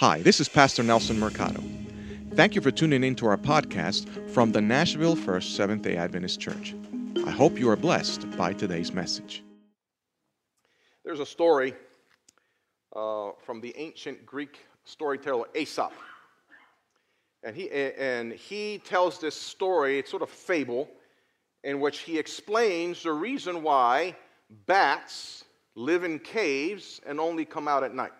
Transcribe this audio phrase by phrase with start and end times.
[0.00, 1.62] Hi, this is Pastor Nelson Mercado.
[2.32, 6.40] Thank you for tuning in to our podcast from the Nashville First Seventh day Adventist
[6.40, 6.74] Church.
[7.26, 9.44] I hope you are blessed by today's message.
[11.04, 11.74] There's a story
[12.96, 15.92] uh, from the ancient Greek storyteller Aesop.
[17.42, 20.88] And he, and he tells this story, it's sort of fable,
[21.62, 24.16] in which he explains the reason why
[24.64, 25.44] bats
[25.74, 28.12] live in caves and only come out at night.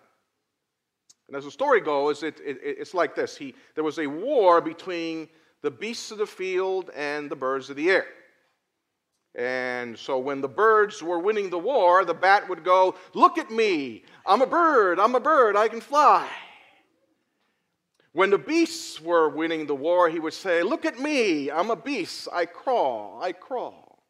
[1.31, 4.59] And as the story goes, it, it, it's like this he, There was a war
[4.59, 5.29] between
[5.61, 8.05] the beasts of the field and the birds of the air.
[9.35, 13.49] And so when the birds were winning the war, the bat would go, Look at
[13.49, 14.03] me.
[14.25, 14.99] I'm a bird.
[14.99, 15.55] I'm a bird.
[15.55, 16.27] I can fly.
[18.11, 21.49] When the beasts were winning the war, he would say, Look at me.
[21.49, 22.27] I'm a beast.
[22.33, 23.21] I crawl.
[23.23, 24.03] I crawl.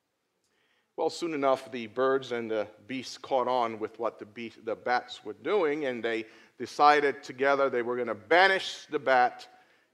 [0.97, 5.23] Well, soon enough, the birds and the beasts caught on with what the, the bats
[5.23, 6.25] were doing, and they
[6.61, 9.47] decided together they were going to banish the bat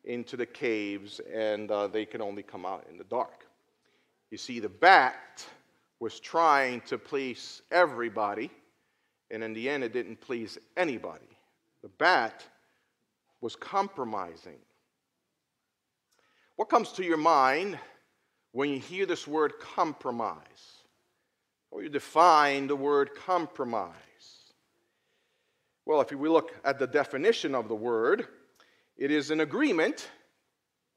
[0.04, 3.48] into the caves and uh, they could only come out in the dark.
[4.32, 5.46] You see, the bat
[6.02, 8.52] was trying to please everybody,
[9.32, 11.38] and in the end, it didn't please anybody.
[11.84, 12.44] The bat
[13.40, 14.60] was compromising.
[16.58, 17.80] What comes to your mind
[18.52, 20.84] when you hear this word compromise?
[21.72, 23.94] Or you define the word compromise?
[25.88, 28.28] Well, if we look at the definition of the word,
[28.98, 30.10] it is an agreement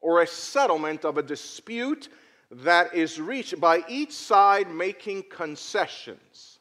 [0.00, 2.08] or a settlement of a dispute
[2.50, 6.58] that is reached by each side making concessions.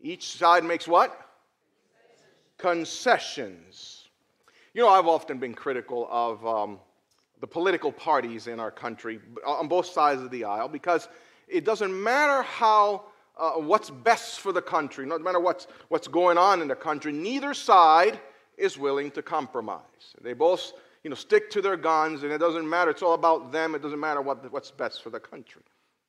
[0.00, 1.20] Each side makes what?
[2.56, 4.04] Concessions.
[4.72, 6.78] You know, I've often been critical of um,
[7.40, 11.08] the political parties in our country on both sides of the aisle because
[11.48, 13.06] it doesn't matter how
[13.36, 17.12] uh, what's best for the country, no matter what's, what's going on in the country,
[17.12, 18.18] neither side
[18.56, 20.14] is willing to compromise.
[20.22, 22.90] They both you know, stick to their guns, and it doesn't matter.
[22.90, 23.74] It's all about them.
[23.74, 25.62] It doesn't matter what, what's best for the country.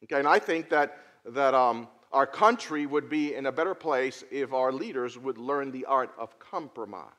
[0.03, 4.23] Okay, and I think that, that um, our country would be in a better place
[4.31, 7.12] if our leaders would learn the art of compromise.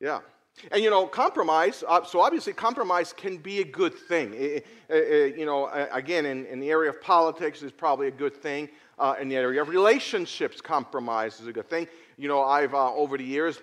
[0.00, 0.20] Yeah.
[0.70, 4.34] And you know, compromise, uh, so obviously, compromise can be a good thing.
[4.34, 8.36] It, it, you know, again, in, in, the area of politics, is probably a good
[8.36, 8.68] thing.
[8.98, 11.88] Uh, in the area of relationships, compromise is a good thing.
[12.18, 13.60] You know, I've, uh, over the years,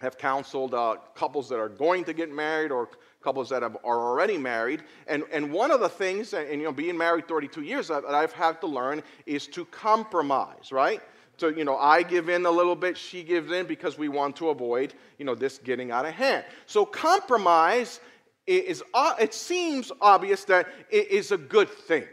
[0.00, 2.88] have counseled uh, couples that are going to get married or
[3.22, 4.82] couples that have, are already married.
[5.06, 8.04] And, and one of the things, and, and you know, being married 32 years, that
[8.04, 11.00] I've had to learn is to compromise, right?
[11.36, 14.36] So, you know, I give in a little bit, she gives in because we want
[14.36, 16.44] to avoid, you know, this getting out of hand.
[16.66, 18.00] So, compromise
[18.46, 22.04] is, uh, it seems obvious that it is a good thing.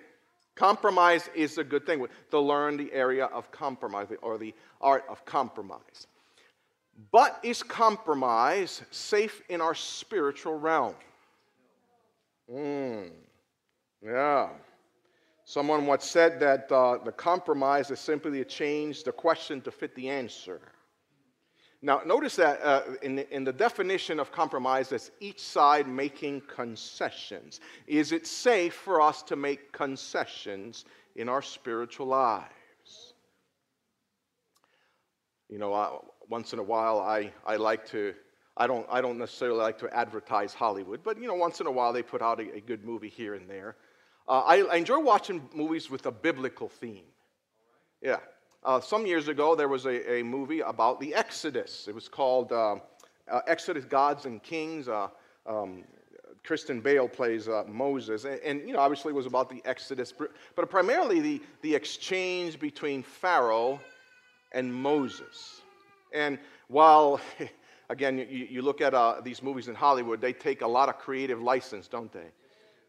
[0.55, 5.23] Compromise is a good thing to learn the area of compromise or the art of
[5.25, 6.07] compromise.
[7.11, 10.95] But is compromise safe in our spiritual realm?
[12.49, 13.03] Hmm.
[14.03, 14.49] Yeah.
[15.51, 19.93] Someone once said that uh, the compromise is simply to change the question to fit
[19.95, 20.61] the answer.
[21.81, 26.43] Now, notice that uh, in, the, in the definition of compromise, it's each side making
[26.47, 27.59] concessions.
[27.85, 30.85] Is it safe for us to make concessions
[31.17, 33.13] in our spiritual lives?
[35.49, 35.97] You know, I,
[36.29, 38.13] once in a while, I, I like to,
[38.55, 41.71] I don't, I don't necessarily like to advertise Hollywood, but, you know, once in a
[41.71, 43.75] while they put out a, a good movie here and there.
[44.31, 47.03] Uh, I, I, enjoy watching movies with a biblical theme.
[48.01, 48.19] Yeah.
[48.63, 51.85] Uh, some years ago, there was a, a, movie about the Exodus.
[51.89, 52.77] It was called uh,
[53.29, 54.87] uh Exodus Gods and Kings.
[54.87, 55.09] Uh,
[55.45, 55.83] um,
[56.45, 58.23] Christian Bale plays uh, Moses.
[58.23, 60.13] And, and, you know, obviously it was about the Exodus,
[60.55, 63.81] but primarily the, the exchange between Pharaoh
[64.53, 65.59] and Moses.
[66.13, 67.19] And while,
[67.89, 71.41] again, you, you look at these movies in Hollywood, they take a lot of creative
[71.41, 72.31] license, don't they?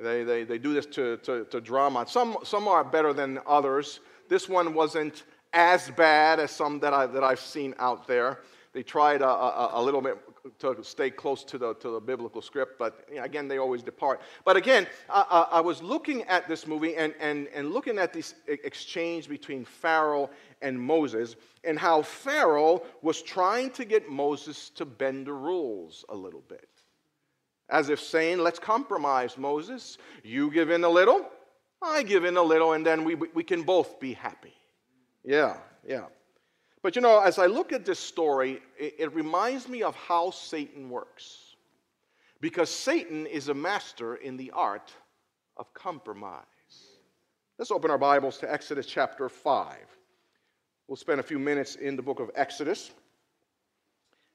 [0.03, 2.05] They, they, they do this to, to, to drama.
[2.09, 4.01] Some, some are better than others.
[4.29, 8.41] This one wasn't as bad as some that, I, that I've seen out there.
[8.73, 10.19] They tried a, a, a little bit
[10.59, 13.83] to stay close to the, to the biblical script, but you know, again, they always
[13.83, 14.23] depart.
[14.45, 18.35] But again, I, I, was looking at this movie and, and, and looking at this
[18.49, 20.31] exchange between Pharaoh
[20.63, 26.17] and Moses, and how Pharaoh was trying to get Moses to bend the rules a
[26.17, 26.72] little bit
[27.69, 29.99] as if saying, Let's compromise, Moses.
[30.23, 31.27] You give in a little,
[31.83, 34.55] I give in a little, and then we, we can both be happy.
[35.25, 35.57] Yeah,
[35.87, 36.07] yeah.
[36.83, 40.31] But you know, as I look at this story, it, it reminds me of how
[40.31, 41.57] Satan works.
[42.41, 44.93] Because Satan is a master in the art
[45.57, 46.43] of compromise.
[47.59, 49.77] Let's open our Bibles to Exodus chapter 5.
[50.89, 52.91] We'll spend a few minutes in the book of Exodus.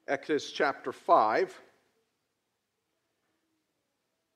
[0.07, 1.59] Exodus chapter 5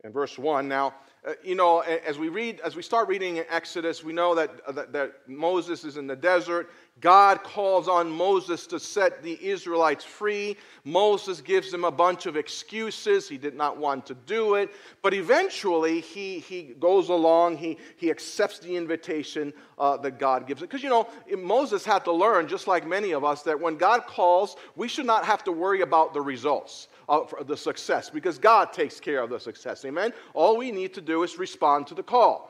[0.03, 0.67] and verse 1.
[0.67, 0.93] Now,
[1.23, 4.49] uh, you know, as we read, as we start reading in Exodus, we know that,
[4.65, 6.71] uh, that, that, Moses is in the desert.
[6.99, 10.57] God calls on Moses to set the Israelites free.
[10.83, 13.29] Moses gives him a bunch of excuses.
[13.29, 14.71] He did not want to do it.
[15.03, 17.57] But eventually, he, he goes along.
[17.57, 20.67] He, he accepts the invitation uh, that God gives him.
[20.67, 21.07] Because, you know,
[21.37, 25.05] Moses had to learn, just like many of us, that when God calls, we should
[25.05, 29.29] not have to worry about the results of the success because God takes care of
[29.29, 29.83] the success.
[29.83, 30.13] Amen?
[30.33, 32.47] All we need to do is respond to the call.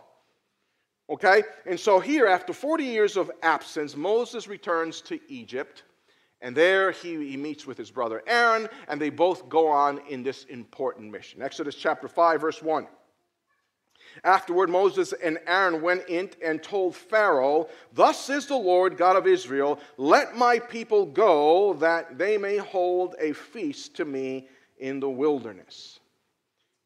[1.10, 1.44] Okay?
[1.66, 5.84] And so here, after 40 years of absence, Moses returns to Egypt.
[6.42, 10.22] And there he, he meets with his brother Aaron, and they both go on in
[10.22, 11.42] this important mission.
[11.42, 12.88] Exodus chapter 5, verse 1.
[14.24, 19.28] Afterward, Moses and Aaron went in and told Pharaoh, Thus says the Lord God of
[19.28, 24.48] Israel, Let my people go, that they may hold a feast to me
[24.80, 26.00] in the wilderness.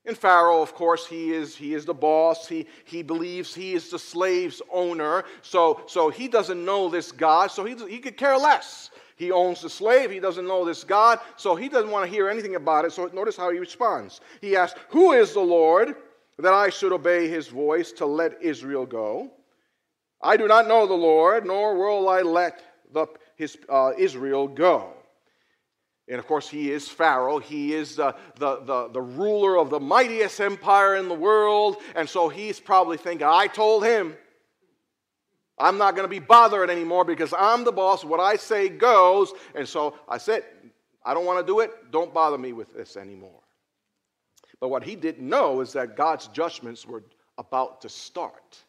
[0.05, 2.47] And Pharaoh, of course, he is, he is the boss.
[2.47, 5.23] He, he believes he is the slave's owner.
[5.41, 8.91] So, so he doesn't know this God, so he, he could care less.
[9.15, 10.11] He owns the slave.
[10.11, 12.91] He doesn't know this God, so he doesn't want to hear anything about it.
[12.91, 14.21] So notice how he responds.
[14.41, 15.95] He asks, Who is the Lord?
[16.39, 19.31] That I should obey his voice to let Israel go.
[20.21, 22.61] I do not know the Lord, nor will I let
[22.91, 24.93] the, his, uh, Israel go.
[26.07, 27.39] And of course, he is Pharaoh.
[27.39, 31.77] He is the, the, the, the, ruler of the mightiest empire in the world.
[31.95, 34.15] And so he's probably thinking, I told him.
[35.57, 38.03] I'm not going to be bothered anymore because I'm the boss.
[38.03, 39.31] What I say goes.
[39.55, 40.43] And so I said,
[41.03, 41.71] I don't want to do it.
[41.91, 43.44] Don't bother me with this anymore.
[44.59, 47.03] But what he didn't know is that God's judgments were
[47.37, 48.63] about to start.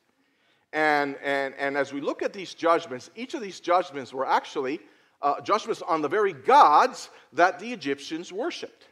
[0.72, 4.80] And, and, and as we look at these judgments, each of these judgments were actually
[5.22, 8.86] uh, judgments on the very gods that the Egyptians worshiped.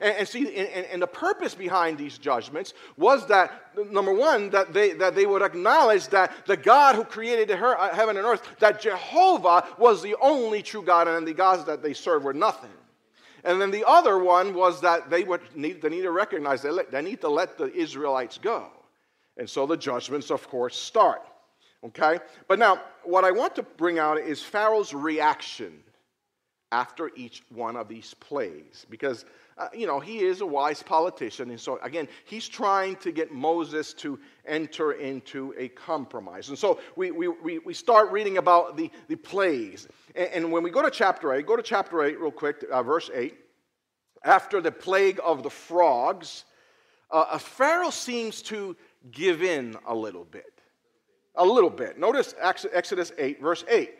[0.00, 3.52] And, and see, and, and, the purpose behind these judgments was that,
[3.90, 7.94] number one, that they, that they would acknowledge that the God who created the uh,
[7.94, 11.92] heaven and earth, that Jehovah was the only true God, and the gods that they
[11.92, 12.70] served were nothing.
[13.44, 16.70] And then the other one was that they, would need, they need to recognize they,
[16.70, 18.68] let, they need to let the Israelites go.
[19.36, 21.22] And so the judgments, of course, start.
[21.84, 22.20] Okay?
[22.46, 25.82] But now, what I want to bring out is Pharaoh's reaction
[26.72, 29.26] after each one of these plays Because,
[29.58, 31.50] uh, you know, he is a wise politician.
[31.50, 36.48] And so, again, he's trying to get Moses to enter into a compromise.
[36.48, 39.86] And so we, we, we, we start reading about the, the plagues.
[40.16, 42.82] And, and, when we go to chapter 8, go to chapter 8 real quick, uh,
[42.82, 43.36] verse 8.
[44.24, 46.44] After the plague of the frogs,
[47.10, 48.74] uh, Pharaoh seems to
[49.10, 50.60] give in a little bit.
[51.34, 51.98] A little bit.
[51.98, 53.90] Notice Exodus 8, verse 8.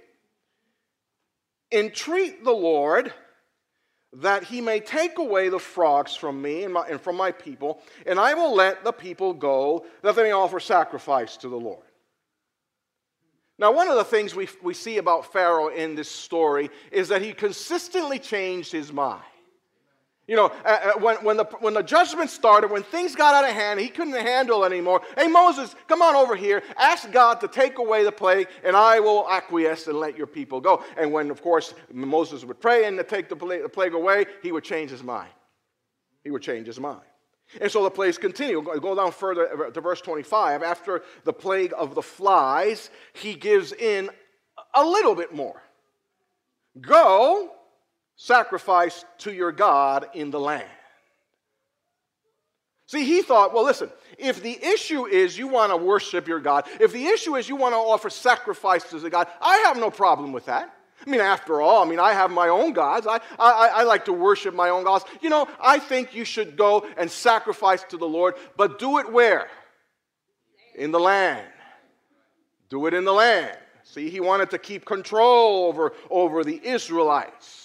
[1.73, 3.13] Entreat the Lord
[4.15, 7.81] that he may take away the frogs from me and, my, and, from my people,
[8.05, 11.85] and I will let the people go that they may offer sacrifice to the Lord.
[13.59, 17.23] Now, one of the things we, we see about Pharaoh in this story is that
[17.23, 19.23] he consistently changed his mind.
[20.33, 23.45] You know, uh, uh, when, when, the, when the judgment started, when things got out
[23.45, 25.03] of hand, he couldn't handle anymore.
[25.15, 26.63] Hey, Moses, come on over here.
[26.79, 30.59] Ask God to take away the plague, and I will acquiesce and let your people
[30.59, 30.83] go.
[30.97, 34.65] And when, of course, Moses would pray and to take the plague, away, he would
[34.65, 35.29] change his mind.
[36.25, 37.03] He would change his mind.
[37.61, 38.63] And so the plagues continue.
[38.63, 40.63] Go down further to verse 25.
[40.63, 44.09] After the plague of the flies, he gives in
[44.75, 45.63] a little bit more.
[46.81, 47.53] Go
[48.23, 50.69] sacrifice to your God in the land.
[52.87, 56.67] See, he thought, well, listen, if the issue is you want to worship your God,
[56.79, 60.33] if the issue is you want to offer sacrifices to God, I have no problem
[60.33, 60.73] with that.
[61.05, 63.09] I mean, after all, I mean, I have my own gods.
[63.09, 65.05] I, I, I like to worship my own gods.
[65.21, 69.11] You know, I think you should go and sacrifice to the Lord, but do it
[69.11, 69.49] where?
[70.77, 71.47] In the land.
[72.69, 73.59] Do it in the land.
[73.83, 77.62] See, he wanted to keep control over, over the Israelites.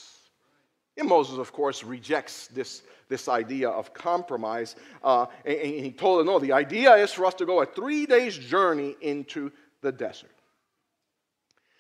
[0.98, 4.75] And Moses, of course, rejects this, this idea of compromise.
[5.04, 7.66] Uh, and, and, he told them, no, the idea is for us to go a
[7.66, 9.51] three days journey into
[9.82, 10.32] the desert.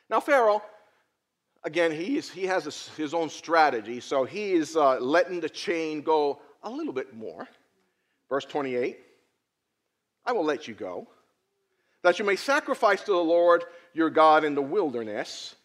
[0.09, 0.61] Now, Pharaoh,
[1.63, 5.49] again, he, is, he has a, his own strategy, so he is uh, letting the
[5.49, 7.47] chain go a little bit more.
[8.29, 8.99] Verse 28
[10.25, 11.07] I will let you go,
[12.03, 15.55] that you may sacrifice to the Lord your God in the wilderness,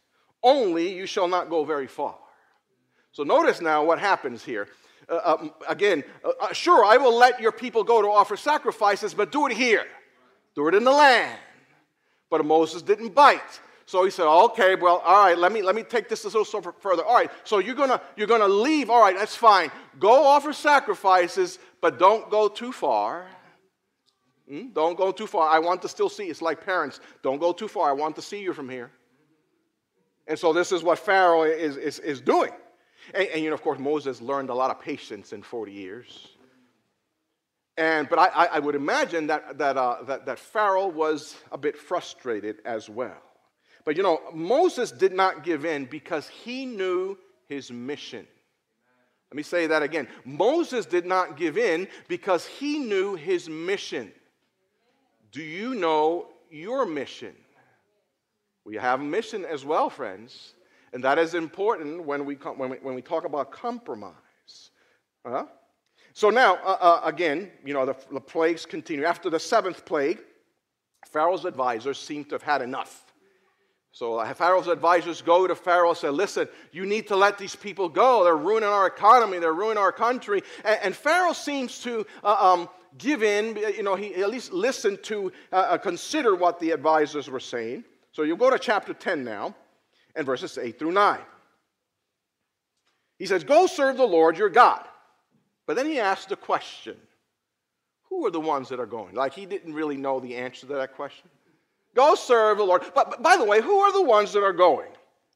[0.43, 2.17] only you shall not go very far.
[3.13, 4.69] So notice now what happens here.
[5.09, 9.13] Uh, uh, again, uh, uh, sure, I will let your people go to offer sacrifices,
[9.15, 9.85] but do it here.
[10.55, 11.39] Do it in the land.
[12.31, 13.61] But Moses didn't bite.
[13.85, 16.45] So he said, okay, well, all right, let me, let me take this a little
[16.81, 17.05] further.
[17.05, 18.89] All right, so you're going to you're gonna leave.
[18.89, 19.71] All right, that's fine.
[19.99, 23.27] Go offer sacrifices, but don't go too far.
[24.49, 24.69] Hmm?
[24.73, 25.49] Don't go too far.
[25.49, 26.25] I want to still see.
[26.25, 27.01] It's like parents.
[27.23, 27.91] Don't go too far.
[27.91, 28.91] I want to see you from here.
[30.27, 32.53] And so this is what Pharaoh is, is, is doing.
[33.15, 36.29] And, and, you know, of course, Moses learned a lot of patience in 40 years.
[37.77, 41.79] And, but I, I would imagine that, that, uh, that, that Pharaoh was a bit
[41.79, 43.23] frustrated as well.
[43.85, 47.19] But you know, Moses did not give in because he knew
[47.49, 48.27] his mission.
[49.31, 50.09] Let me say that again.
[50.25, 54.13] Moses did not give in because he knew his mission.
[55.33, 57.35] Do you know your mission?
[58.65, 60.55] We have a mission as well, friends.
[60.93, 64.13] And that is important when we, when we, when we talk about compromise.
[65.25, 65.47] Uh-huh.
[66.13, 69.05] So now, uh, uh, again, you know, the, the plagues continue.
[69.05, 70.21] After the seventh plague,
[71.07, 73.13] Pharaoh's advisors seem to have had enough.
[73.93, 77.55] So uh, Pharaoh's advisors go to Pharaoh and say, Listen, you need to let these
[77.55, 78.25] people go.
[78.25, 80.43] They're ruining our economy, they're ruining our country.
[80.65, 82.69] And, and Pharaoh seems to uh, um,
[82.99, 87.29] give in, you know, he at least listened to uh, uh, consider what the advisors
[87.29, 87.85] were saying.
[88.13, 89.55] So you go to chapter 10 now,
[90.15, 91.19] and verses 8 through 9.
[93.19, 94.85] He says, Go serve the Lord your God.
[95.67, 96.97] But then he asks a question
[98.09, 99.15] Who are the ones that are going?
[99.15, 101.31] Like he didn't really know the answer to that question.
[101.95, 102.83] Go serve the Lord.
[102.95, 104.89] But, but by the way, who are the ones that are going?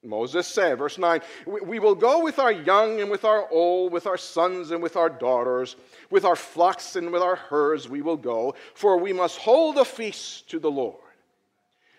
[0.03, 4.07] Moses said, verse 9, we, will go with our young and with our old, with
[4.07, 5.77] our sons and with our daughters,
[6.11, 9.85] with our flocks and with our herds we will go, for we must hold a
[9.85, 11.01] feast to the Lord.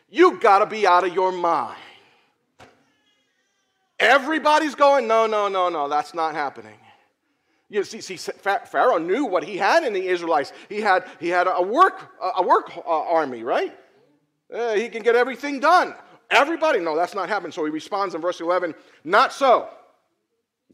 [0.10, 1.78] You got to be out of your mind.
[4.00, 6.78] Everybody's going, no, no, no, no, that's not happening.
[7.70, 10.54] You see, see, Pharaoh knew what he had in the Israelites.
[10.70, 13.78] He had, he had a work, a work uh, army, right?
[14.54, 15.94] Uh, he can get everything done.
[16.30, 17.52] Everybody, no, that's not happening.
[17.52, 18.74] So he responds in verse 11,
[19.04, 19.70] not so.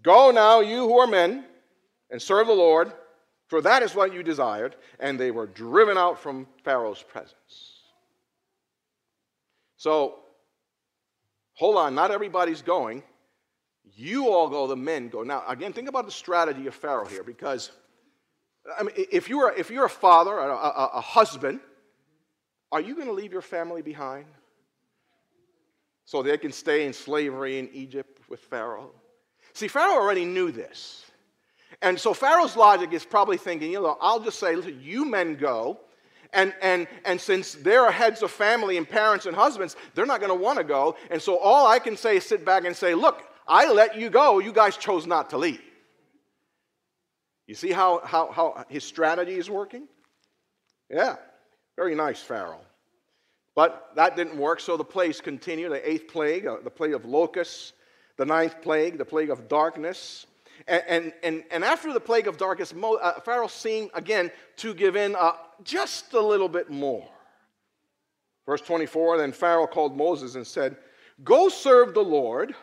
[0.03, 1.45] Go now, you who are men,
[2.11, 2.91] and serve the Lord,
[3.47, 4.75] for that is what you desired.
[4.99, 7.81] And they were driven out from Pharaoh's presence.
[9.77, 10.19] So,
[11.53, 13.01] hold on, not everybody's going.
[13.95, 15.23] You all go, the men go.
[15.23, 17.71] Now, again, think about the strategy of Pharaoh here, because
[18.79, 21.59] I mean, if you're, if you're a father, a, a, a husband,
[22.71, 24.25] are you going to leave your family behind
[26.05, 28.91] so they can stay in slavery in Egypt with Pharaoh?
[29.53, 31.05] See, Pharaoh already knew this.
[31.81, 35.35] And so Pharaoh's logic is probably thinking, you know, I'll just say, listen, you men
[35.35, 35.79] go.
[36.31, 40.31] And, and, and since they're heads of family and parents and husbands, they're not going
[40.31, 40.95] to want to go.
[41.11, 44.09] And so all I can say is sit back and say, look, I let you
[44.09, 44.39] go.
[44.39, 45.61] You guys chose not to leave.
[47.47, 49.87] You see how, how, how his strategy is working?
[50.89, 51.15] Yeah,
[51.75, 52.61] very nice, Pharaoh.
[53.55, 57.05] But that didn't work, so the plagues continued the eighth plague, uh, the plague of
[57.05, 57.73] locusts,
[58.17, 60.25] the ninth plague, the plague of darkness.
[60.67, 64.73] And, and, and, and after the plague of darkness, Mo, uh, Pharaoh seemed again to
[64.73, 65.33] give in uh,
[65.63, 67.07] just a little bit more.
[68.45, 70.77] Verse 24 Then Pharaoh called Moses and said,
[71.23, 72.55] Go serve the Lord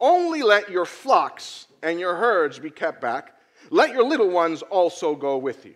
[0.00, 3.34] only let your flocks and your herds be kept back.
[3.70, 5.74] Let your little ones also go with you.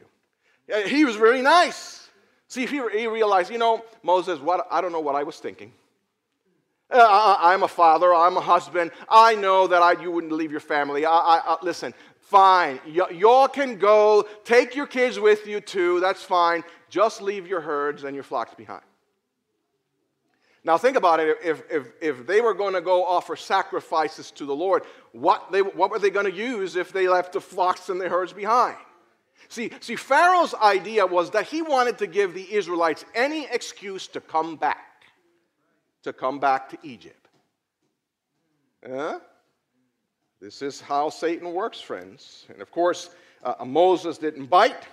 [0.87, 2.09] He was very nice.
[2.49, 5.73] See, he, realized, you know, Moses, what, I don't know what I was thinking.
[6.91, 8.93] Uh, I, am a father, I'm a husband.
[9.11, 11.05] I know that I, you wouldn't leave your family.
[11.05, 12.81] I, I, listen, fine.
[12.87, 14.27] Y- y'all can go.
[14.45, 16.01] Take your kids with you too.
[16.01, 16.65] That's fine.
[16.89, 18.83] Just leave your herds and your flocks behind.
[20.65, 21.39] Now, think about it.
[21.43, 25.63] If, if, if they were going to go offer sacrifices to the Lord, what, they,
[25.63, 28.77] what were they going to use if they left the flocks and the herds behind?
[29.49, 34.21] See, see, Pharaoh's idea was that he wanted to give the Israelites any excuse to
[34.21, 35.05] come back,
[36.03, 37.29] to come back to Egypt.
[38.87, 39.19] Yeah?
[40.41, 42.47] This is how Satan works, friends.
[42.49, 43.11] And of course,
[43.43, 44.87] uh, Moses didn't bite.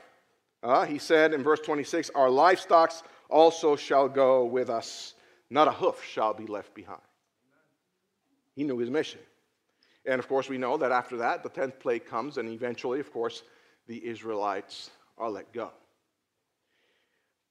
[0.63, 2.93] Uh, he said in verse 26, Our livestock
[3.29, 5.14] also shall go with us
[5.50, 7.02] not a hoof shall be left behind.
[8.56, 9.20] He knew his mission.
[10.06, 13.12] And of course, we know that after that, the 10th plague comes, and eventually, of
[13.12, 13.44] course,
[13.88, 15.72] the Israelites are let go.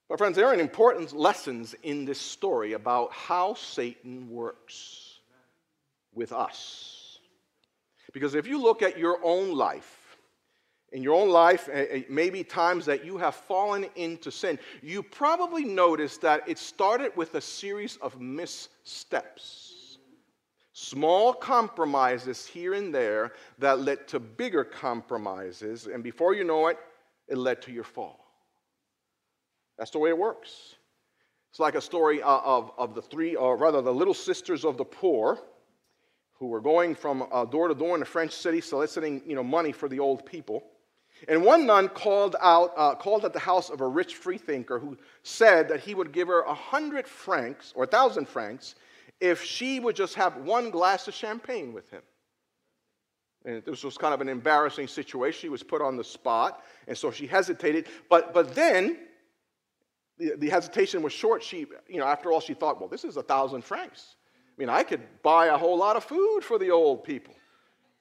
[0.09, 5.19] But, friends, there are important lessons in this story about how Satan works
[6.13, 7.19] with us.
[8.13, 10.03] Because if you look at your own life,
[10.93, 11.69] in your own life,
[12.09, 17.35] maybe times that you have fallen into sin, you probably noticed that it started with
[17.35, 19.99] a series of missteps.
[20.73, 26.79] Small compromises here and there that led to bigger compromises, and before you know it,
[27.29, 28.25] it led to your fall.
[29.79, 30.75] That's the way it works.
[31.50, 34.76] It's like a story uh, of, of the three, or rather, the little sisters of
[34.76, 35.41] the poor
[36.33, 39.45] who were going from uh, door to door in a French city soliciting you know,
[39.45, 40.64] money for the old people.
[41.28, 44.97] And one nun called out, uh, called at the house of a rich freethinker who
[45.23, 48.75] said that he would give her a hundred francs or a thousand francs
[49.21, 52.02] if she would just have one glass of champagne with him.
[53.45, 55.38] And this was kind of an embarrassing situation.
[55.40, 57.88] She was put on the spot, and so she hesitated.
[58.09, 58.99] But, but then
[60.19, 61.43] the, the hesitation was short.
[61.43, 64.16] She, you know, after all, she thought, well, this is a thousand francs.
[64.49, 67.35] I mean, I could buy a whole lot of food for the old people.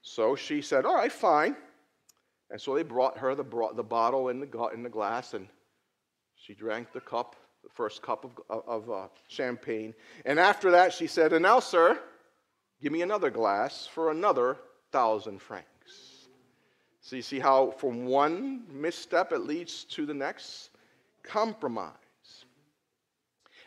[0.02, 1.56] So she said, all right, fine.
[2.54, 3.44] And so they brought her the,
[3.76, 5.48] the bottle in the, the glass, and
[6.36, 9.96] she drank the cup, the first cup of, of uh, champagne.
[10.24, 12.00] And after that, she said, and now, sir,
[12.80, 14.58] give me another glass for another
[14.92, 16.28] thousand francs.
[17.02, 20.70] So you see how from one misstep it leads to the next?
[21.24, 21.96] Compromise.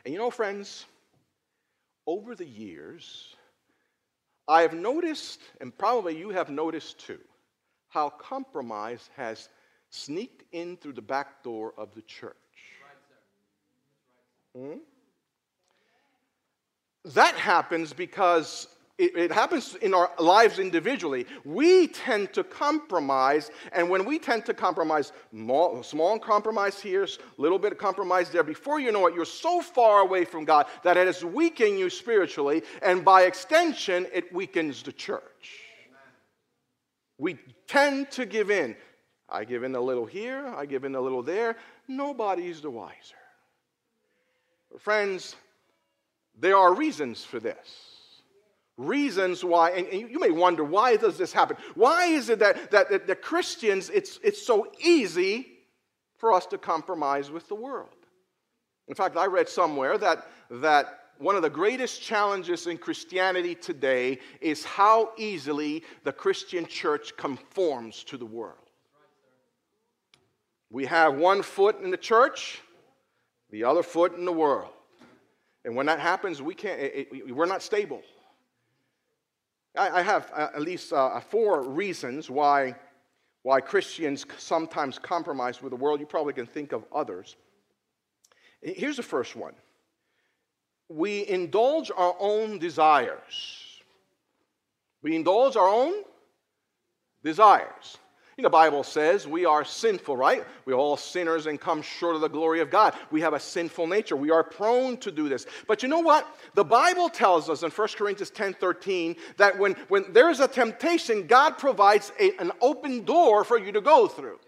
[0.04, 0.86] And you know, friends,
[2.06, 3.34] over the years,
[4.46, 7.18] I have noticed, and probably you have noticed too,
[7.96, 9.48] how compromise has
[9.88, 12.36] sneaked in through the back door of the church.
[14.54, 14.80] Hmm?
[17.06, 21.24] That happens because it, it, happens in our lives individually.
[21.46, 27.58] We tend to compromise, and when we tend to compromise, small, small compromise here, little
[27.58, 30.98] bit of compromise there, before you know it, you're so far away from God that
[30.98, 35.65] it is weakening you spiritually, and by extension, it weakens the church.
[37.18, 38.76] We tend to give in.
[39.28, 41.56] I give in a little here, I give in a little there.
[41.88, 43.16] Nobody's the wiser.
[44.78, 45.34] Friends,
[46.38, 47.96] there are reasons for this
[48.76, 51.56] reasons why, and, and, you may wonder, why does this happen?
[51.74, 55.46] Why is it that, that, that the Christians, it's, it's so easy
[56.18, 57.88] for us to compromise with the world?
[58.88, 64.18] In fact, I read somewhere that, that one of the greatest challenges in Christianity today
[64.40, 68.58] is how easily the Christian church conforms to the world.
[70.70, 72.60] We have one foot in the church,
[73.50, 74.72] the other foot in the world.
[75.64, 78.02] And when that happens, we can't, it, it, we're not stable.
[79.78, 82.76] I, have uh, at least uh, four reasons why,
[83.42, 86.00] why Christians sometimes compromise with the world.
[86.00, 87.36] You probably can think of others.
[88.62, 89.54] Here's the first one
[90.88, 93.66] we indulge our own desires.
[95.02, 95.92] We indulge our own
[97.22, 97.98] desires.
[98.36, 100.44] You know, the Bible says we are sinful, right?
[100.66, 102.94] We're all sinners and come short of the glory of God.
[103.10, 104.14] We have a sinful nature.
[104.14, 105.46] We are prone to do this.
[105.66, 106.28] But you know what?
[106.54, 110.48] The Bible tells us in 1 Corinthians 10 13 that when, when there is a
[110.48, 114.38] temptation, God provides a, an open door for you to go through.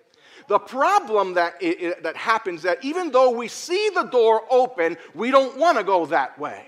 [0.49, 5.31] The problem that, it, that happens that even though we see the door open, we
[5.31, 6.65] don't want to go that way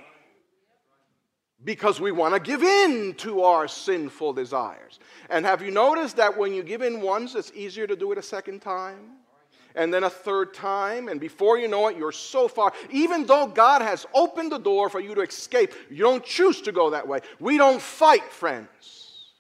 [1.65, 4.99] because we want to give in to our sinful desires.
[5.31, 8.19] And have you noticed that when you give in once, it's easier to do it
[8.19, 9.17] a second time?
[9.75, 12.73] And then a third time, and before you know it, you're so far.
[12.91, 16.73] Even though God has opened the door for you to escape, you don't choose to
[16.73, 17.21] go that way.
[17.39, 19.31] We don't fight, friends.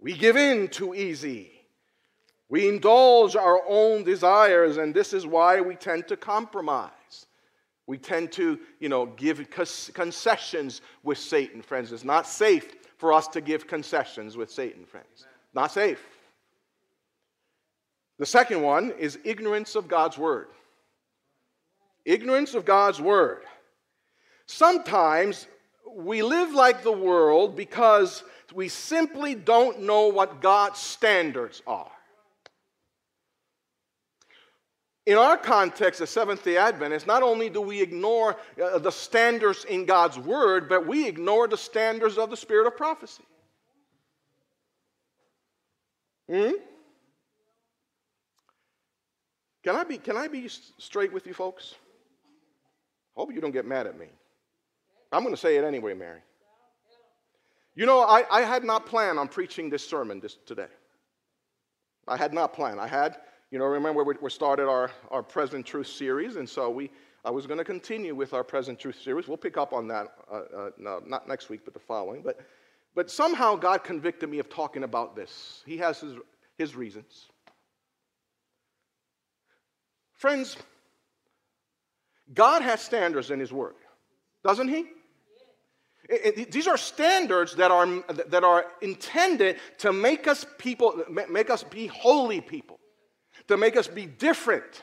[0.00, 1.55] We give in too easy.
[2.48, 7.26] We indulge our own desires, and this is why we tend to compromise.
[7.86, 11.92] We tend to, you know, give concessions with Satan, friends.
[11.92, 15.26] It's not safe for us to give concessions with Satan, friends.
[15.54, 16.04] Not safe.
[18.18, 20.48] The second one is ignorance of God's word.
[22.04, 23.42] Ignorance of God's word.
[24.46, 25.46] Sometimes
[25.94, 28.22] we live like the world because
[28.54, 31.90] we simply don't know what God's standards are.
[35.06, 39.64] In our context as Seventh day Adventists, not only do we ignore uh, the standards
[39.64, 43.22] in God's Word, but we ignore the standards of the Spirit of prophecy.
[46.28, 46.50] Hmm?
[49.62, 51.76] Can I be, can I be straight with you folks?
[53.16, 54.06] Hope you don't get mad at me.
[55.12, 56.20] I'm going to say it anyway, Mary.
[57.76, 60.66] You know, I, I had not planned on preaching this sermon this, today.
[62.08, 62.80] I had not planned.
[62.80, 63.18] I had
[63.50, 66.90] you know, remember we, we started our, our Present Truth series, and so we,
[67.24, 69.28] I was going to continue with our Present Truth series.
[69.28, 72.22] We'll pick up on that, uh, uh, no, not next week, but the following.
[72.22, 72.40] But,
[72.94, 75.62] but somehow God convicted me of talking about this.
[75.64, 76.14] He has his,
[76.58, 77.26] his reasons.
[80.14, 80.56] Friends,
[82.34, 83.74] God has standards in His Word,
[84.42, 84.86] doesn't He?
[86.08, 87.86] It, it, these are standards that are,
[88.28, 92.80] that are intended to make us people, make us be holy people
[93.48, 94.82] to make us be different.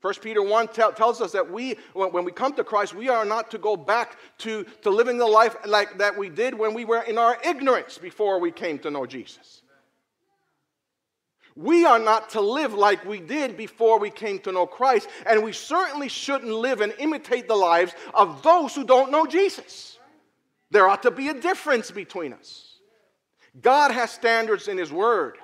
[0.00, 3.08] 1 Peter 1 tell, tells us that we, when, when we come to Christ, we
[3.08, 6.72] are not to go back to, to living the life like that we did when
[6.72, 9.62] we were in our ignorance before we came to know Jesus.
[11.54, 15.42] We are not to live like we did before we came to know Christ, and
[15.42, 19.98] we certainly shouldn't live and imitate the lives of those who don't know Jesus.
[20.70, 22.78] There ought to be a difference between us.
[23.60, 25.36] God has standards in His Word.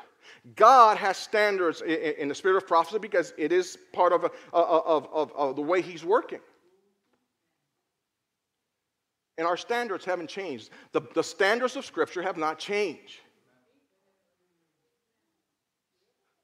[0.54, 5.08] God has standards in, the spirit of prophecy because it is part of, a, of,
[5.12, 6.40] of, of the way He's working.
[9.38, 10.70] And our standards haven't changed.
[10.92, 13.20] The, the standards of Scripture have not changed.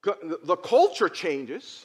[0.04, 1.84] The culture changes,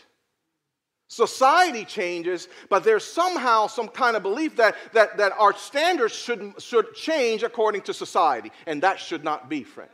[1.07, 6.55] society changes, but there's somehow some kind of belief that, that, that our standards should,
[6.59, 8.51] should change according to society.
[8.65, 9.91] And that should not be, friends.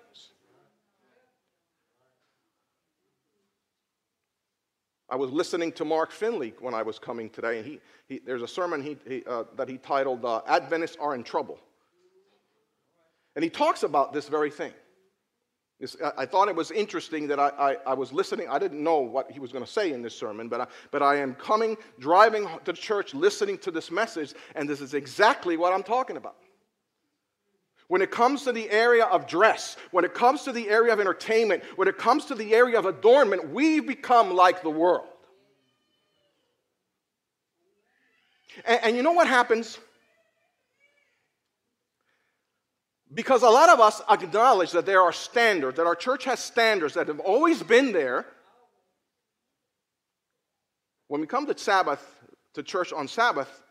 [5.13, 8.41] I was listening to Mark Finley when I was coming today, and he, he there's
[8.41, 11.59] a sermon he, he, uh, that he titled uh, Adventists Are in Trouble.
[13.35, 14.71] And he talks about this very thing.
[16.03, 18.47] I, I, thought it was interesting that I, I, I, was listening.
[18.49, 21.03] I didn't know what he was going to say in this sermon, but I, but
[21.03, 25.73] I am coming, driving to church, listening to this message, and this is exactly what
[25.73, 26.37] I'm talking about.
[27.87, 30.99] When it comes to the area of dress, when it comes to the area of
[30.99, 35.07] entertainment, when it comes to the area of adornment, we become like the world.
[38.65, 39.77] And, and you know what happens?
[43.13, 46.95] Because a lot of us acknowledge that there are standards, that our church has standards
[46.95, 48.25] that have always been there.
[51.09, 52.03] When we come to Sabbath,
[52.55, 53.61] to church on Sabbath,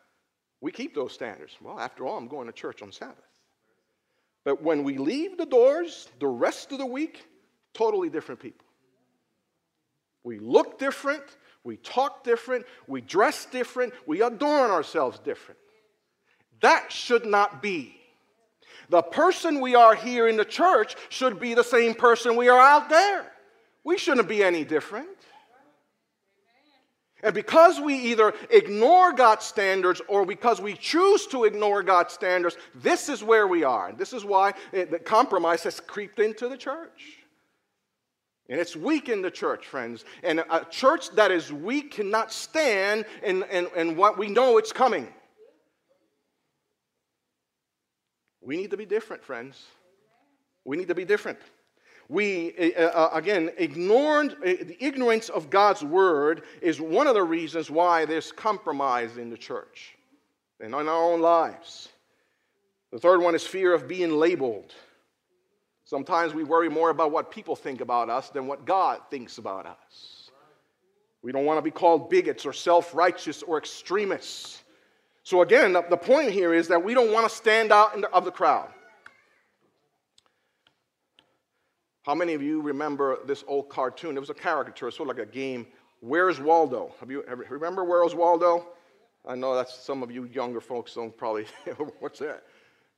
[0.61, 1.57] we keep those standards.
[1.61, 3.32] Well, after all, I'm going to church on Sabbath.
[4.45, 7.25] But when we leave the doors the rest of the week,
[7.75, 8.67] totally different people.
[10.25, 11.23] We look different,
[11.65, 15.59] we talk different, we dress different, we adorn ourselves different.
[16.61, 17.97] That should not be.
[18.89, 22.61] The person we are here in the church should be the same person we are
[22.61, 23.33] out there.
[23.85, 25.09] We shouldn't be any different.
[27.23, 32.57] And because we either ignore God's standards or because we choose to ignore God's standards,
[32.75, 33.91] this is where we are.
[33.91, 37.19] And this is why it, the compromise has creeped into the church.
[38.49, 40.05] And it's weak in the church, friends.
[40.25, 44.73] And a church that is weak cannot stand in, in, in what we know it's
[44.73, 45.07] coming.
[48.41, 49.65] We need to be different, friends.
[50.65, 51.39] We need to be different
[52.13, 57.23] we, uh, uh, again, ignored, uh, the ignorance of God's word is one of the
[57.23, 59.97] reasons why there's compromise in the church
[60.61, 61.89] and in our own lives.
[62.91, 64.75] The third one is fear of being labeled.
[65.85, 69.65] Sometimes we worry more about what people think about us than what God thinks about
[69.65, 70.31] us.
[71.23, 74.63] We don't want to be called bigots or self righteous or extremists.
[75.23, 78.27] So, again, the, point here is that we don't want to stand out the, of
[78.27, 78.69] the crowd.
[82.03, 84.17] How many of you remember this old cartoon?
[84.17, 85.69] It was a caricature, sort of like a game.
[86.01, 86.93] Where's Waldo?
[86.99, 88.67] Have you ever remember Where's Waldo?
[89.25, 91.47] I know that's some of you younger folks don't probably.
[92.01, 92.43] What's that?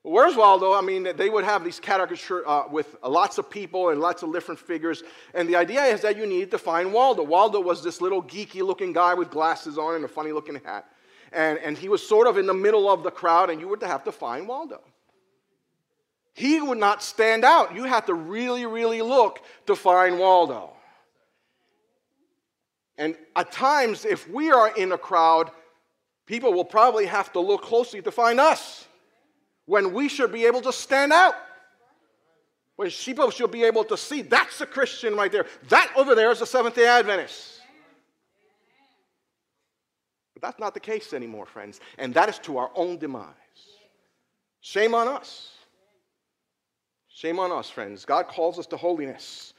[0.02, 0.72] Where's Waldo?
[0.72, 4.32] I mean, they would have these caricatures uh, with lots of people and lots of
[4.32, 5.02] different figures.
[5.34, 7.22] And the idea is that you need to find Waldo.
[7.22, 10.86] Waldo was this little geeky looking guy with glasses on and a funny looking hat.
[11.32, 13.82] And, and he was sort of in the middle of the crowd, and you would
[13.82, 14.80] have to find Waldo
[16.34, 17.74] he would not stand out.
[17.74, 20.72] You have to really, really look to find Waldo.
[22.98, 25.50] And at times, if we are in a crowd,
[26.26, 28.86] people will probably have to look closely to find us
[29.66, 31.34] when we should be able to stand out.
[32.76, 35.46] When people should be able to see that's a Christian right there.
[35.68, 37.60] That over there is a Seventh day Adventist.
[40.34, 41.78] But that's not the case anymore, friends.
[41.98, 43.34] And that is to our own demise.
[44.60, 45.53] Shame on us.
[47.14, 48.04] Shame on us, friends.
[48.04, 49.54] God calls us to holiness.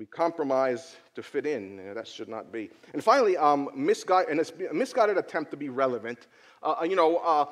[0.00, 1.94] We compromise to fit in.
[1.94, 2.70] That should not be.
[2.92, 6.26] And finally, um, misguided, and it's misguided attempt to be relevant.
[6.60, 7.44] Uh, uh, you know, uh,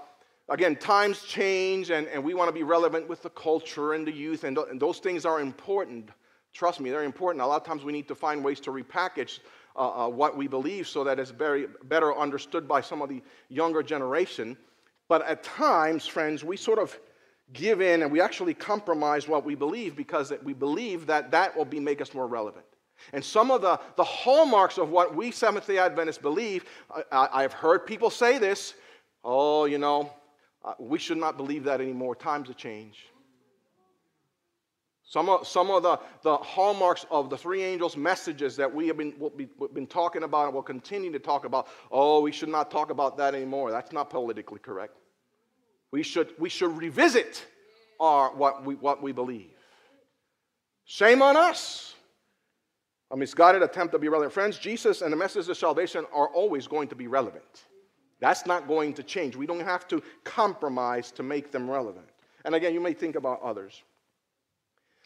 [0.49, 4.11] again, times change, and, and we want to be relevant with the culture and the
[4.11, 6.09] youth, and, th- and, those things are important.
[6.53, 7.40] Trust me, they're important.
[7.40, 9.38] A lot of times we need to find ways to repackage
[9.77, 13.23] uh, uh, what we believe so that it's very better understood by some of the
[13.49, 14.57] younger generation.
[15.09, 16.99] But at times, friends, we sort of
[17.52, 21.64] give in and we actually compromise what we believe because we believe that that will
[21.64, 22.64] be, make us more relevant.
[23.12, 26.64] And some of the, the hallmarks of what we Seventh day Adventists believe,
[27.10, 28.74] I, have heard people say this
[29.24, 30.12] oh, you know,
[30.64, 32.16] uh, we should not believe that anymore.
[32.16, 32.98] Times have changed.
[35.04, 38.96] Some of, some of the, the hallmarks of the three angels' messages that we have
[38.96, 41.68] been, be, been talking about and will continue to talk about.
[41.90, 43.70] Oh, we should not talk about that anymore.
[43.70, 44.96] That's not politically correct.
[45.92, 47.44] We should, we should revisit
[48.00, 49.50] our, what, we, what we believe.
[50.85, 51.94] Shame on us.
[53.11, 54.33] A misguided attempt to be relevant.
[54.33, 57.66] Friends, Jesus and the message of salvation are always going to be relevant.
[58.20, 59.37] That's not going to change.
[59.37, 62.07] We don't have to compromise to make them relevant.
[62.44, 63.83] And again, you may think about others.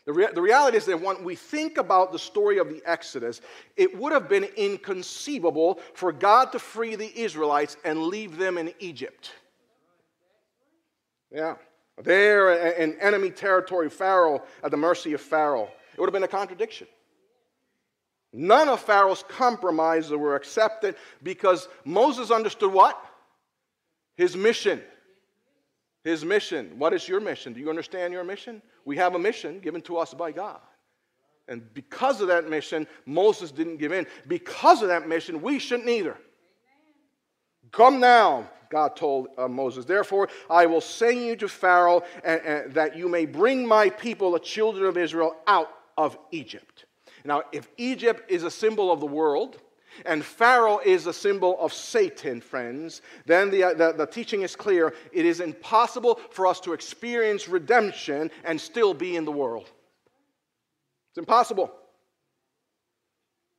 [0.04, 3.40] The, rea- the reality is that when we think about the story of the Exodus,
[3.76, 8.72] it would have been inconceivable for God to free the Israelites and leave them in
[8.78, 9.32] Egypt.
[11.30, 11.56] Yeah.
[12.02, 15.68] There uh, uh, in enemy territory, Pharaoh, at the mercy of Pharaoh.
[15.94, 16.86] It would have been a contradiction.
[18.32, 23.02] None of Pharaoh's compromises were accepted because Moses understood what?
[24.16, 24.82] His mission.
[26.04, 26.78] His mission.
[26.78, 27.54] What is your mission?
[27.54, 28.60] Do you understand your mission?
[28.84, 30.60] We have a mission given to us by God.
[31.48, 34.06] And because of that mission, Moses didn't give in.
[34.26, 36.16] Because of that mission, we shouldn't either.
[37.72, 39.84] Come now, God told uh, Moses.
[39.84, 44.32] Therefore, I will send you to Pharaoh and, and, that you may bring my people,
[44.32, 46.84] the children of Israel, out of Egypt.
[47.24, 49.58] Now, if Egypt is a symbol of the world,
[50.04, 54.92] and Pharaoh is a symbol of Satan, friends, then the, the, the, teaching is clear.
[55.12, 59.70] It is impossible for us to experience redemption and still be in the world.
[61.10, 61.72] It's impossible.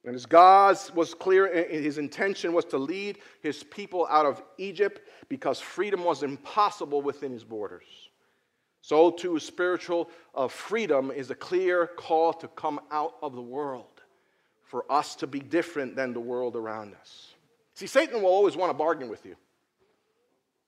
[0.08, 5.02] And as God was clear, his intention was to lead his people out of Egypt
[5.28, 7.84] because freedom was impossible within his borders.
[8.82, 14.02] So, too, spiritual uh, freedom is a clear call to come out of the world
[14.64, 17.34] for us to be different than the world around us.
[17.74, 19.36] See, Satan will always want to bargain with you.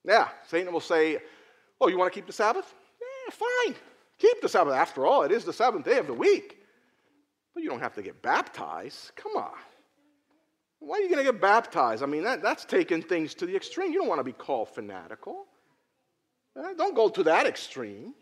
[0.04, 1.16] Yeah, Satan will say,
[1.80, 2.74] Oh, you want to keep the Sabbath?
[3.00, 3.74] Yeah, fine.
[4.18, 4.74] Keep the Sabbath.
[4.74, 6.59] After all, it is the seventh day of the week.
[7.60, 9.12] But you don't have to get baptized.
[9.16, 9.52] Come on.
[10.78, 12.02] Why are you going to get baptized?
[12.02, 13.92] I mean, that, that's taking things to the extreme.
[13.92, 15.44] You don't want to be called fanatical.
[16.58, 18.14] Uh, don't go to that extreme.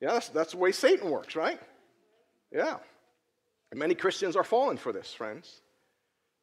[0.00, 1.60] Yeah, that's, that's the way Satan works, right?
[2.50, 2.76] Yeah.
[3.70, 5.60] And many Christians are falling for this, friends.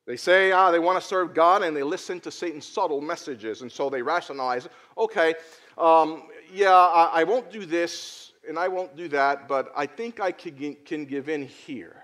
[0.05, 3.63] They say ah, they want to serve God and they listen to Satan's subtle messages,
[3.63, 5.33] and so they rationalize okay,
[5.75, 10.19] um, yeah, I, I, won't do this and I won't do that, but I think
[10.19, 12.03] I can, can give in here.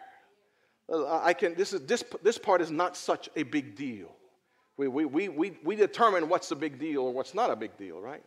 [0.91, 4.09] Uh, I can, this, is, this, this part is not such a big deal.
[4.77, 7.77] We, we, we, we, we determine what's a big deal or what's not a big
[7.77, 8.23] deal, right?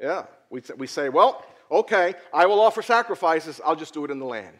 [0.00, 0.24] Yeah.
[0.50, 4.26] We, we say, well, okay, I will offer sacrifices, I'll just do it in the
[4.26, 4.58] land.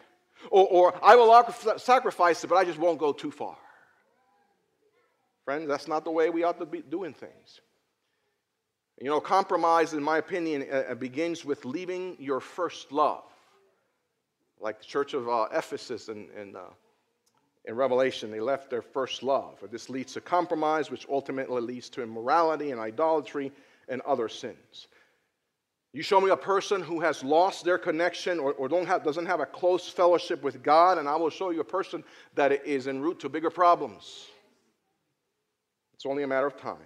[0.51, 3.57] Or, or I will offer sacrifices, but I just won't go too far.
[5.45, 7.61] Friends, that's not the way we ought to be doing things.
[9.01, 13.23] You know, compromise, in my opinion, uh, begins with leaving your first love.
[14.59, 16.61] Like the church of uh, Ephesus and, and uh,
[17.67, 19.61] in Revelation, they left their first love.
[19.69, 23.51] This leads to compromise, which ultimately leads to immorality and idolatry
[23.89, 24.87] and other sins.
[25.93, 29.41] You show me a person who has lost their connection or, or have, doesn't have
[29.41, 32.03] a close fellowship with God, and I will show you a person
[32.35, 34.27] that is en route to bigger problems.
[35.93, 36.77] It's only a matter of time.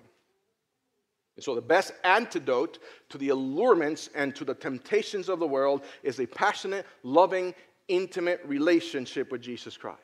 [1.36, 5.84] And so, the best antidote to the allurements and to the temptations of the world
[6.04, 7.54] is a passionate, loving,
[7.88, 10.00] intimate relationship with Jesus Christ.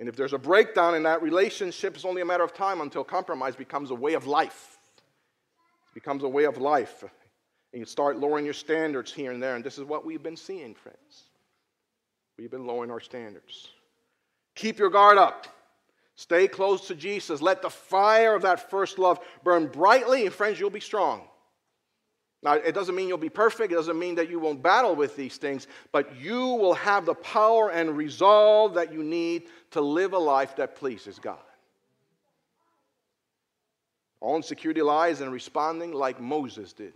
[0.00, 3.04] And if there's a breakdown in that relationship, it's only a matter of time until
[3.04, 4.78] compromise becomes a way of life.
[4.96, 7.04] It becomes a way of life.
[7.72, 9.56] And you start lowering your standards here and there.
[9.56, 11.24] And this is what we've been seeing, friends.
[12.38, 13.68] We've been lowering our standards.
[14.54, 15.46] Keep your guard up.
[16.16, 17.42] Stay close to Jesus.
[17.42, 21.28] Let the fire of that first love burn brightly, and friends, you'll be strong.
[22.42, 23.70] Now, it doesn't mean you'll be perfect.
[23.72, 27.14] It doesn't mean that you won't battle with these things, but you will have the
[27.14, 31.38] power and resolve that you need to live a life that pleases God.
[34.20, 36.94] All insecurity lies in responding like Moses did.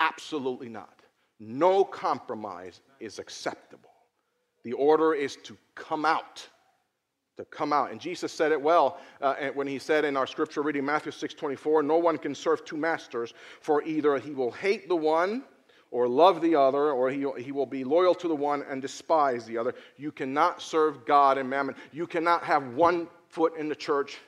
[0.00, 1.00] Absolutely not.
[1.38, 3.90] No compromise is acceptable.
[4.62, 6.48] The order is to come out.
[7.36, 7.90] To come out.
[7.90, 11.34] And Jesus said it well uh, when he said in our scripture reading, Matthew 6
[11.34, 15.44] 24, no one can serve two masters, for either he will hate the one
[15.90, 19.44] or love the other, or he, he will be loyal to the one and despise
[19.44, 19.74] the other.
[19.96, 21.74] You cannot serve God and mammon.
[21.92, 24.18] You cannot have one foot in the church,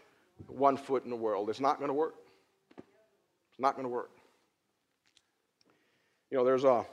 [0.46, 1.50] one foot in the world.
[1.50, 2.14] It's not going to work.
[2.78, 4.10] It's not going to work.
[6.30, 6.84] You know, there's a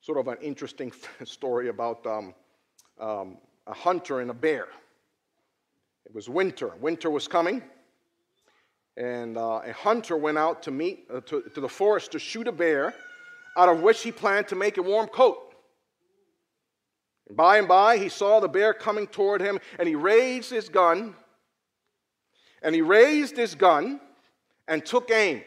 [0.00, 0.92] sort of an interesting
[1.24, 2.34] story about um,
[3.00, 4.68] um, a hunter and a bear.
[6.06, 6.72] It was winter.
[6.80, 7.62] Winter was coming.
[8.96, 12.46] And uh, a hunter went out to meet uh, to, to the forest to shoot
[12.46, 12.94] a bear,
[13.56, 15.54] out of which he planned to make a warm coat.
[17.28, 20.68] And by and by, he saw the bear coming toward him, and he raised his
[20.68, 21.14] gun.
[22.62, 24.00] And he raised his gun
[24.68, 25.42] and took aim.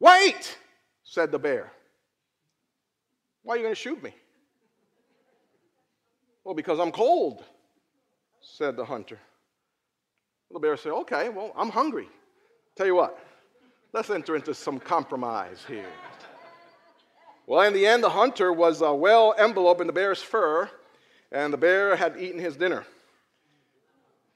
[0.00, 0.58] Wait,
[1.04, 1.72] said the bear.
[3.42, 4.14] Why are you going to shoot me?
[6.44, 7.44] Well, because I'm cold,
[8.54, 9.18] said the hunter.
[10.50, 12.08] The bear said, Okay, well, I'm hungry.
[12.76, 13.18] Tell you what,
[13.92, 15.86] let's enter into some compromise here.
[17.46, 20.68] Well, in the end, the hunter was uh, well enveloped in the bear's fur,
[21.32, 22.84] and the bear had eaten his dinner.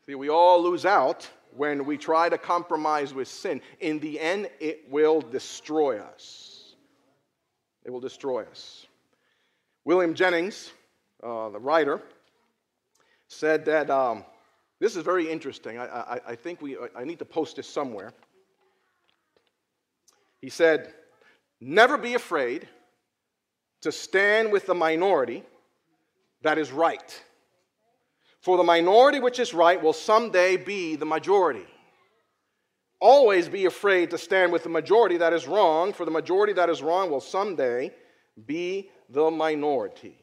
[0.07, 3.61] See, we all lose out when we try to compromise with sin.
[3.81, 6.75] In the end, it will destroy us.
[7.85, 8.87] It will destroy us.
[9.85, 10.71] William Jennings,
[11.23, 12.01] uh, the writer,
[13.31, 14.25] said that um,
[14.81, 15.79] this is very interesting.
[15.79, 18.13] I, I, I think we, I need to post this somewhere.
[20.43, 20.93] He said,
[21.61, 22.69] Never be afraid
[23.83, 25.45] to stand with the minority
[26.43, 27.23] that is right.
[28.41, 31.67] For the minority which is right will someday be the majority.
[32.99, 36.71] Always be afraid to stand with the majority that is wrong, for the majority that
[36.71, 37.93] is wrong will someday
[38.47, 40.20] be the minority.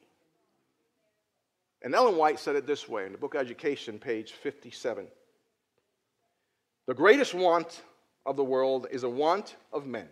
[1.82, 5.08] And Ellen White said it this way in the book Education, page 57.
[6.88, 7.82] The greatest want
[8.26, 10.08] of the world is a want of men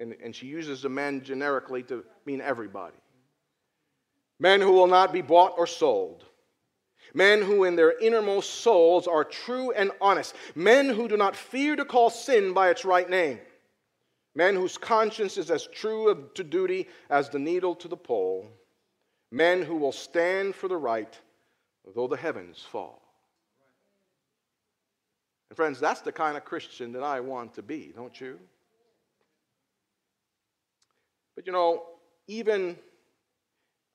[0.00, 2.96] and, and she uses the men generically to mean everybody.
[4.40, 6.24] Men who will not be bought or sold.
[7.12, 10.34] Men who, in their innermost souls, are true and honest.
[10.54, 13.38] Men who do not fear to call sin by its right name.
[14.34, 18.46] Men whose conscience is as true to duty as the needle to the pole.
[19.30, 21.18] Men who will stand for the right,
[21.94, 23.00] though the heavens fall.
[25.50, 28.38] And, friends, that's the kind of Christian that I want to be, don't you?
[31.34, 31.84] But you know,
[32.26, 32.76] even,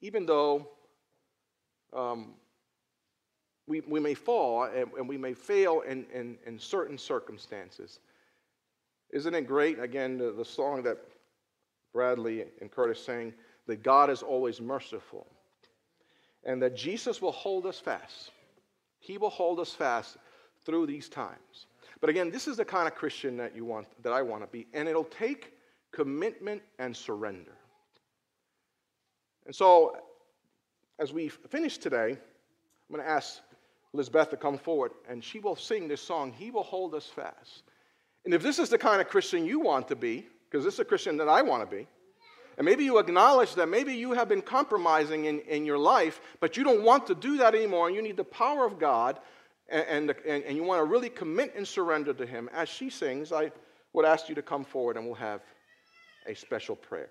[0.02, 0.68] even though
[1.94, 2.34] um,
[3.68, 8.00] we, we may fall and, and we may fail in, in, in, certain circumstances,
[9.12, 10.98] isn't it great, again, the, the song that
[11.94, 13.34] Bradley and Curtis sang,
[13.68, 15.28] that God is always merciful
[16.44, 18.32] and that Jesus will hold us fast.
[19.00, 20.18] He will hold us fast
[20.66, 21.68] through these times.
[22.02, 24.48] But again, this is the kind of Christian that you want that I want to
[24.48, 25.54] be, and it'll take
[25.92, 27.54] commitment and surrender.
[29.46, 29.98] And so,
[31.00, 33.40] as we finish today, I'm going to ask
[33.94, 37.64] Elizabeth to come forward, and she will sing this song, He Will Hold Us Fast.
[38.26, 40.80] And if this is the kind of Christian you want to be, because this is
[40.80, 41.88] a Christian that I want to be,
[42.58, 46.56] and maybe you acknowledge that maybe you have been compromising in, in your life, but
[46.58, 49.20] you don't want to do that anymore, and you need the power of God,
[49.68, 52.50] and, and, and you want to really commit and surrender to Him.
[52.54, 53.52] As she sings, I
[53.94, 55.42] would ask you to come forward, and we'll have
[56.28, 57.10] a special prayer.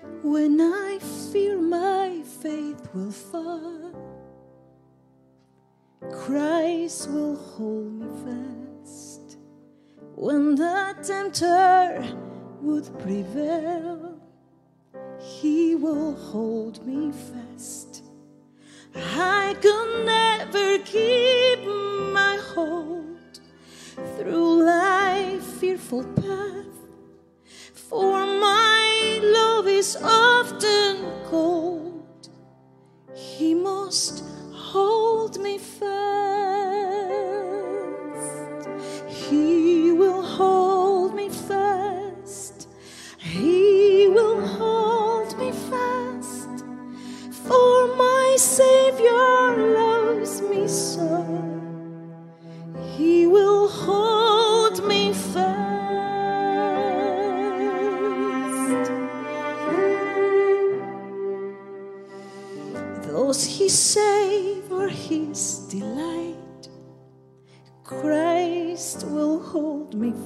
[0.00, 0.30] Elizabeth.
[11.10, 12.04] tempter
[12.60, 14.20] would prevail,
[15.18, 18.04] he will hold me fast.
[18.94, 21.64] I could never keep
[22.12, 23.40] my hold
[24.16, 26.78] through life's fearful path,
[27.72, 29.49] for my love
[29.80, 32.28] is often cold,
[33.14, 34.22] He must
[34.52, 36.29] hold me fast.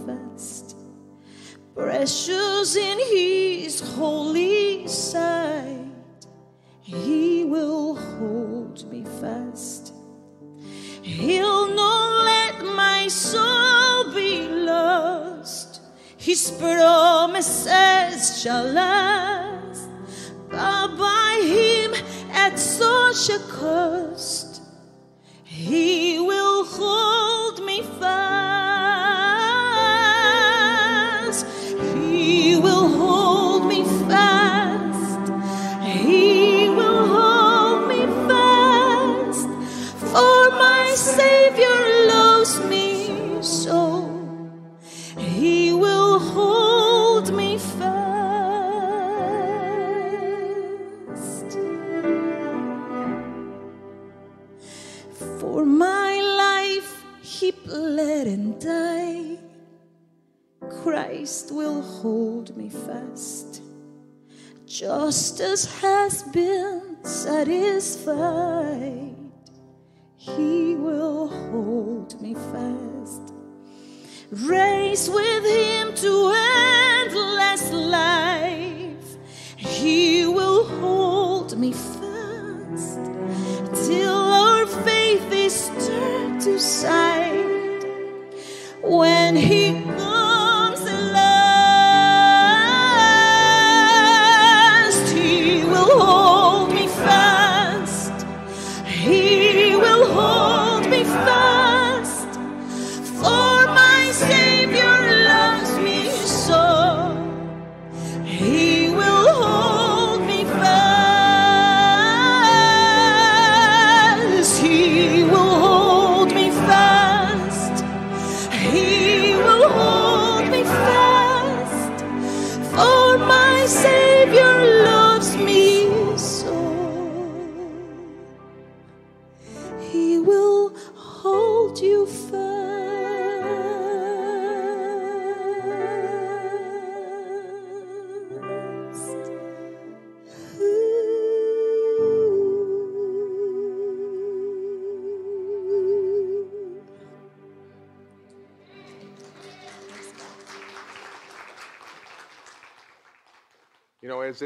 [0.06, 0.76] Fast.
[1.74, 6.26] Precious in his holy sight,
[6.80, 9.92] he will hold me fast.
[11.02, 15.80] He'll not let my soul be lost.
[16.16, 19.88] His promises shall last.
[20.48, 21.94] But by him
[22.32, 24.13] at such a cost,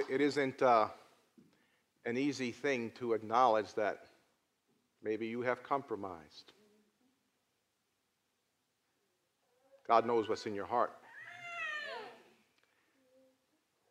[0.09, 0.89] it isn't uh,
[2.05, 4.05] an easy thing to acknowledge that
[5.03, 6.53] maybe you have compromised.
[9.87, 10.93] God knows what's in your heart.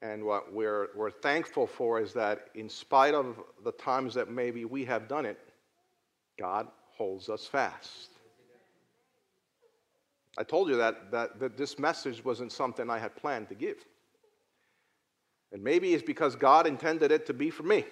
[0.01, 4.63] And what we're, we're thankful for is that in spite of the times that maybe
[4.63, 5.39] we have done it,
[6.39, 8.11] God holds us fast.
[10.37, 13.83] I told you that, that, that this message wasn't something I had planned to give.
[15.51, 17.85] And maybe it's because God intended it to be for me.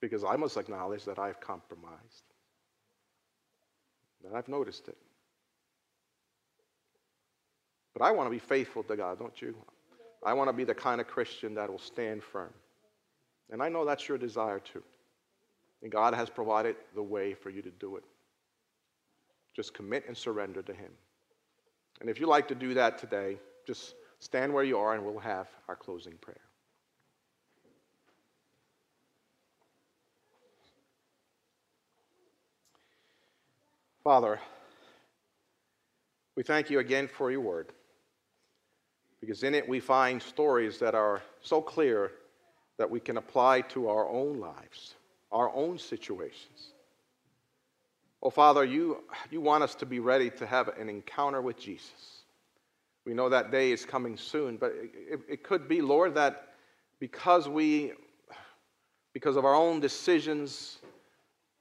[0.00, 2.24] Because I must acknowledge that I've compromised,
[4.22, 4.96] that I've noticed it.
[7.92, 9.54] But I want to be faithful to God, don't you?
[10.24, 12.52] I want to be the kind of Christian that will stand firm.
[13.50, 14.82] And I know that's your desire too.
[15.82, 18.04] And God has provided the way for you to do it.
[19.54, 20.90] Just commit and surrender to Him.
[22.00, 25.18] And if you like to do that today, just stand where you are and we'll
[25.18, 26.40] have our closing prayer.
[34.02, 34.38] Father,
[36.36, 37.72] we thank you again for your word
[39.20, 42.12] because in it we find stories that are so clear
[42.78, 44.94] that we can apply to our own lives,
[45.32, 46.72] our own situations.
[48.22, 52.15] Oh, Father, you, you want us to be ready to have an encounter with Jesus.
[53.06, 56.48] We know that day is coming soon, but it, it, could be, Lord, that
[56.98, 57.92] because we,
[59.14, 60.78] because of our own decisions,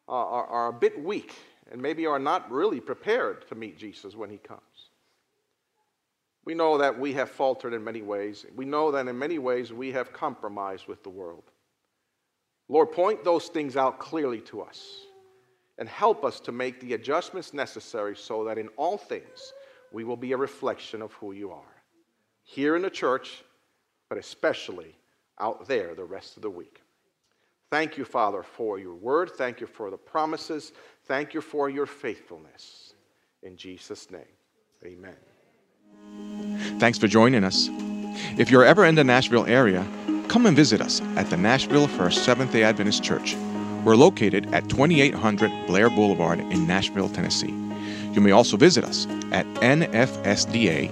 [0.08, 1.36] are, are a bit weak
[1.72, 4.62] and maybe are not really prepared to meet Jesus when he comes.
[6.46, 8.46] We know that we have faltered in many ways.
[8.56, 11.44] We know that in many ways we have compromised with the world.
[12.70, 15.02] Lord, point those things out clearly to us
[15.78, 19.54] and help us to make the adjustments necessary so that in all things
[19.96, 21.76] we will be a reflection of who you are.
[22.44, 23.46] Here in the church,
[24.10, 24.94] but especially
[25.40, 26.82] out there the rest of the week.
[27.72, 29.32] Thank you, Father, for your word.
[29.32, 30.74] Thank you for the promises.
[31.06, 32.94] Thank you for your faithfulness.
[33.42, 34.36] In Jesus' name,
[34.84, 35.16] amen.
[36.78, 37.70] Thanks for joining us.
[38.38, 39.88] If you're ever in the Nashville area,
[40.28, 43.38] come and visit us at the Nashville First Seventh day Adventist Church.
[43.86, 47.54] We're located at 2800 Blair Boulevard in Nashville, Tennessee.
[48.16, 50.86] You may also visit us at nfsda.org.